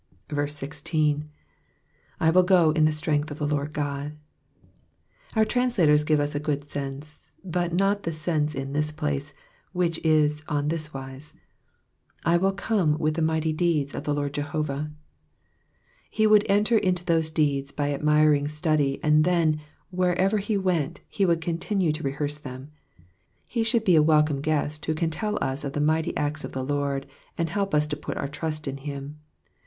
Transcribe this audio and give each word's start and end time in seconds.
1(1. 0.29 1.23
/ 1.83 2.33
will 2.33 2.41
go 2.41 2.71
in 2.71 2.85
the 2.85 2.91
strength 2.91 3.29
of 3.29 3.37
the 3.37 3.45
Lord 3.45 3.71
God,""' 3.71 4.17
Our 5.35 5.45
translators 5.45 6.03
give 6.03 6.19
us 6.19 6.33
a 6.33 6.39
good 6.39 6.67
sense, 6.71 7.21
but 7.45 7.71
not 7.71 8.01
the 8.01 8.11
sense 8.11 8.55
in 8.55 8.73
this 8.73 8.91
place, 8.91 9.35
which 9.73 9.99
is 10.03 10.41
on 10.49 10.69
this 10.69 10.91
wise, 10.91 11.33
I 12.25 12.37
will 12.37 12.51
come 12.51 12.97
with 12.97 13.13
the 13.13 13.21
mighty 13.21 13.53
deeds 13.53 13.93
of 13.93 14.05
the 14.05 14.13
Lord 14.15 14.33
Jehovah.'* 14.33 14.89
He 16.09 16.25
^ould 16.27 16.43
enter 16.49 16.79
into 16.79 17.05
those 17.05 17.29
deeds 17.29 17.71
by 17.71 17.93
admiring 17.93 18.47
study, 18.47 18.99
and 19.03 19.23
then, 19.23 19.61
wherever 19.91 20.39
he 20.39 20.57
went, 20.57 21.01
he 21.09 21.27
would 21.27 21.41
continue 21.41 21.91
to 21.91 22.01
rehearse 22.01 22.39
them. 22.39 22.71
Ho 23.53 23.61
should 23.61 23.81
ever 23.83 23.85
be 23.85 23.95
a 23.97 24.01
welcome 24.01 24.41
guest 24.41 24.83
who 24.87 24.95
can 24.95 25.11
tell 25.11 25.37
us 25.43 25.63
of 25.63 25.73
the 25.73 25.79
mighty 25.79 26.11
nets 26.13 26.43
of 26.43 26.53
the 26.53 26.63
Lord, 26.65 27.05
and 27.37 27.51
help 27.51 27.75
us 27.75 27.85
to 27.85 27.95
put 27.95 28.17
our 28.17 28.27
trust 28.27 28.67
in 28.67 28.77
him. 28.77 29.19